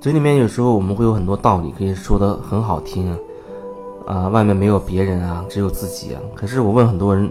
[0.00, 3.18] 嘴里面有时候我们会有很多道理可以说的很好听啊，
[4.06, 6.20] 啊，外面没有别人啊，只有自己啊。
[6.36, 7.28] 可是我问很多人，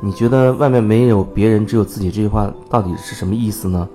[0.00, 3.88] 你觉得外面没有别人，只有自己这句话到底是什么意思呢？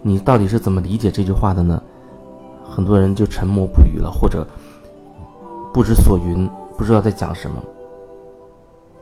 [0.00, 1.80] 你到底是怎么理解这句话的呢？
[2.64, 4.46] 很多人就沉默不语了，或者
[5.74, 6.48] 不知所云，
[6.78, 7.62] 不知道在讲什么。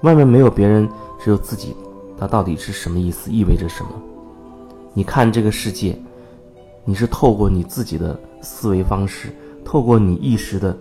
[0.02, 0.88] 外面没有别人，
[1.20, 1.76] 只有自己，
[2.18, 3.30] 它到底是什么意思？
[3.30, 3.90] 意味着什么？
[4.92, 5.96] 你看这个世界，
[6.84, 9.28] 你是透过你自己的思维方式，
[9.64, 10.76] 透过你意识的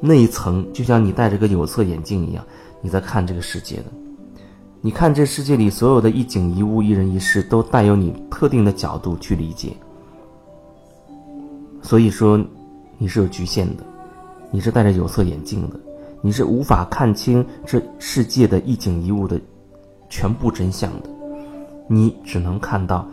[0.00, 2.44] 那一层，就像你戴着个有色眼镜一样，
[2.80, 3.84] 你在看这个世界的。
[4.80, 9.72] 你看这世界里所有的一景一物、一人一事，都带有你特定的角度去理解。
[11.80, 12.44] 所以说，
[12.98, 13.84] 你是有局限的，
[14.50, 15.78] 你是戴着有色眼镜的，
[16.20, 19.40] 你是无法看清这世界的一景一物的
[20.08, 21.08] 全部真相的。
[21.88, 23.06] 你只能看到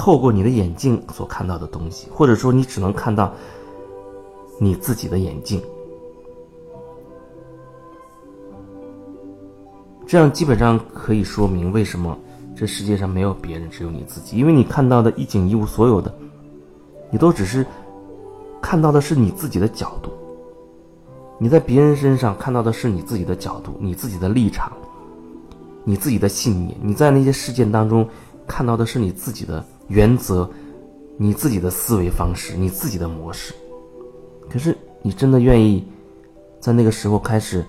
[0.00, 3.34] 透过你的眼镜所看到的东西，或者说你只能看到
[4.58, 5.62] 你自己的眼镜。
[10.06, 12.18] 这样基本上可以说明为什么
[12.56, 14.38] 这世界上没有别人，只有你自己。
[14.38, 16.10] 因为你看到的一景一物，所有的，
[17.10, 17.66] 你都只是
[18.62, 20.10] 看到的是你自己的角度。
[21.38, 24.72] 你在别人身上看到的是你自己的角度、你自己的立场、
[25.84, 26.74] 你自己的信念。
[26.82, 28.08] 你在那些事件当中
[28.46, 30.48] 看到的是你自己的原则、
[31.16, 33.52] 你自己的思维方式、你自己的模式。
[34.48, 35.84] 可是，你真的愿意
[36.60, 37.64] 在那个时候开始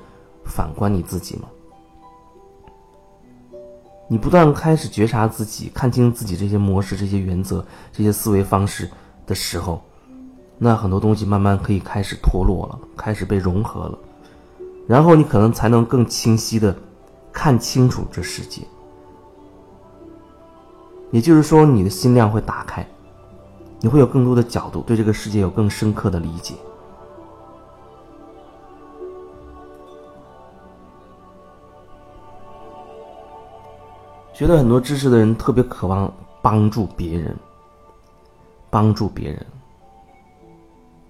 [0.45, 1.49] 反观你自己吗？
[4.07, 8.87] 你不断开始觉察自己，看清自己这些模式、这些原则、这些思维方式
[9.25, 9.81] 的时候，
[10.59, 13.97] 那很多东西慢慢可以开始脱落了，开始被融合了，
[14.87, 16.75] 然后你可能才能更清晰的
[17.31, 18.61] 看清楚这世界。
[21.11, 22.85] 也就是说，你的心量会打开，
[23.79, 26.55] 你会有更多的角度，对这个世界有更深刻的理解。
[34.33, 36.11] 学了很多知识的人特别渴望
[36.41, 37.35] 帮助别人，
[38.69, 39.45] 帮助别人。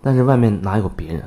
[0.02, 1.24] 但是外面哪有别人？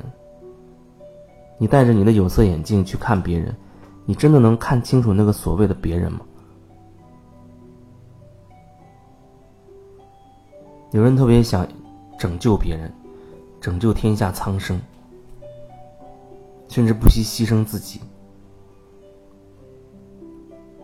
[1.57, 3.55] 你戴着你的有色眼镜去看别人，
[4.03, 6.19] 你真的能看清楚那个所谓的别人吗？
[10.91, 11.67] 有人特别想
[12.17, 12.91] 拯救别人，
[13.59, 14.79] 拯救天下苍生，
[16.69, 17.99] 甚至不惜牺牲自己。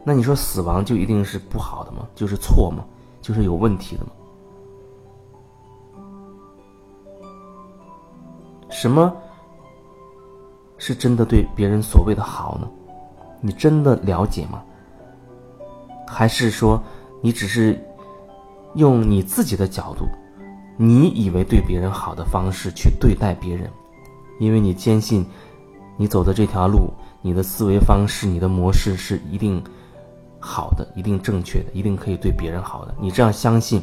[0.03, 2.07] 那你说死亡就一定是不好的吗？
[2.15, 2.83] 就是错吗？
[3.21, 4.11] 就是有问题的吗？
[8.69, 9.15] 什么
[10.77, 12.67] 是真的对别人所谓的好呢？
[13.39, 14.63] 你真的了解吗？
[16.07, 16.81] 还是说
[17.21, 17.79] 你只是
[18.75, 20.05] 用你自己的角度，
[20.77, 23.69] 你以为对别人好的方式去对待别人？
[24.39, 25.25] 因为你坚信
[25.97, 29.63] 你走的这条路，你的思维方式、你的模式是一定。
[30.43, 32.95] 好的，一定正确的，一定可以对别人好的。
[32.99, 33.79] 你这样相信，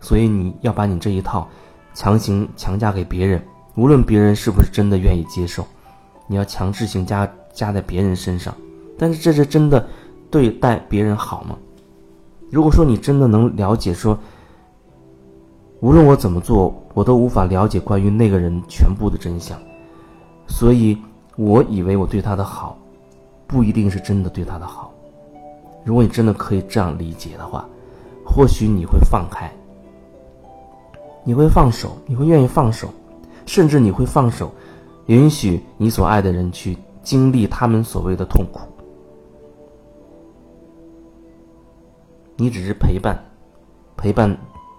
[0.00, 1.48] 所以你要把你这一套
[1.94, 3.40] 强行强加给别人，
[3.76, 5.64] 无论别人是不是真的愿意接受，
[6.26, 8.52] 你要强制性加加在别人身上。
[8.98, 9.88] 但是这是真的
[10.32, 11.56] 对待别人好吗？
[12.50, 14.18] 如果说你真的能了解，说
[15.80, 19.56] 无论我怎么做，我都无法了解关于那个人全部的真相，
[20.46, 20.98] 所以
[21.36, 22.76] 我以为我对他的好，
[23.46, 24.92] 不一定是真的对他的好。
[25.84, 27.64] 如果你真的可以这样理解的话，
[28.26, 29.50] 或许你会放开，
[31.24, 32.88] 你会放手，你会愿意放手，
[33.46, 34.52] 甚至你会放手，
[35.06, 38.60] 允许你所爱的人去经历他们所谓的痛苦。
[42.40, 43.22] 你只是陪伴，
[43.98, 44.34] 陪伴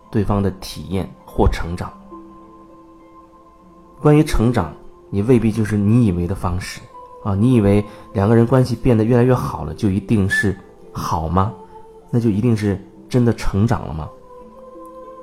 [0.09, 1.93] 对方的体验或成长。
[4.01, 4.73] 关于成长，
[5.11, 6.81] 你未必就是你以为的方式
[7.23, 7.35] 啊！
[7.35, 10.57] 你以为两个人关系变得越来越好了，就一定是。
[10.91, 11.53] 好吗？
[12.09, 14.09] 那就一定是真的成长了吗？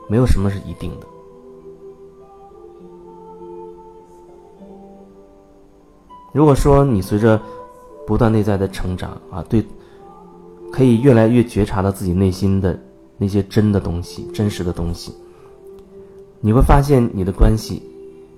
[0.09, 1.07] 没有什么是一定的。
[6.33, 7.39] 如果说你随着
[8.07, 9.67] 不断内在的成长啊，对，
[10.73, 12.79] 可以越来越觉察到自己内心的
[13.17, 15.13] 那些真的东西、真实的东西，
[16.41, 17.83] 你会发现你的关系，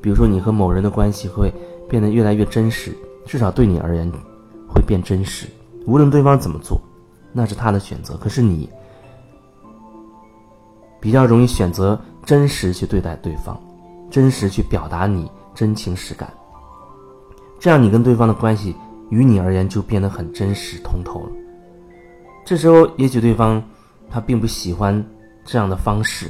[0.01, 1.53] 比如说你和某人的关系会
[1.89, 2.97] 变得越来越真实，
[3.27, 4.11] 至少对你而言
[4.69, 5.47] 会变真实，
[5.87, 6.81] 无论对方怎么做。
[7.33, 8.69] 那是他的选择，可是你
[11.01, 13.57] 比较容易选择真实去对待对方，
[14.11, 16.29] 真实去表达你真情实感，
[17.61, 18.75] 这样你跟对方的关系
[19.11, 21.31] 于你而言就变得很真实通透了。
[22.51, 23.63] 这时候，也许对方
[24.11, 25.07] 他并不喜欢
[25.45, 26.29] 这样的方式，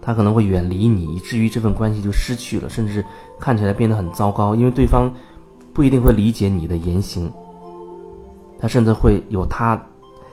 [0.00, 3.04] 他可能会远离你，以至于这份关系就失去了，甚至
[3.38, 5.12] 看起来变得很糟糕，因为对方
[5.74, 7.30] 不一定会理解你的言行，
[8.58, 9.78] 他甚至会有他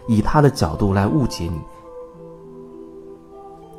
[0.07, 1.59] 以他的角度来误解你，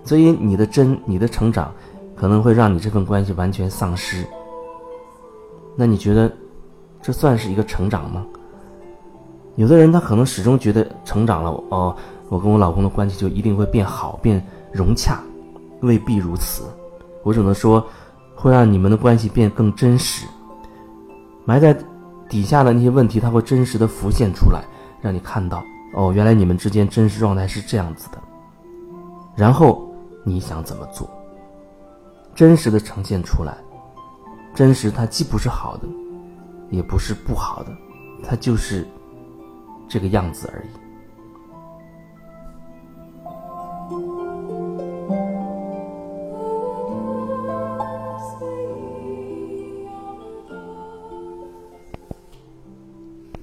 [0.05, 1.73] 所以你的真，你的成长
[2.15, 4.27] 可能会让你这份关系完全丧失。
[5.75, 6.31] 那你觉得
[7.01, 8.27] 这算是一个成长吗？
[9.61, 11.95] 有的人他可能始终觉得成长了哦，
[12.31, 14.43] 我跟我老公的关系就一定会变好、变
[14.73, 15.21] 融洽，
[15.83, 16.63] 未必如此。
[17.23, 17.87] 我只能说，
[18.35, 20.27] 会让你们的关系变更真实。
[21.45, 21.77] 埋在
[22.27, 24.65] 底下的那些问题，它会真实的浮现出来，
[25.03, 25.63] 让你看到
[25.95, 28.19] 哦，原来你们之间真实状态是这样子的。
[29.37, 29.87] 然后
[30.25, 31.07] 你想怎么做？
[32.35, 33.55] 真实的呈现出来。
[34.55, 35.87] 真实它既不是好的，
[36.71, 37.71] 也不是不好的，
[38.27, 38.89] 它就是。
[39.91, 40.80] 这个样子而已。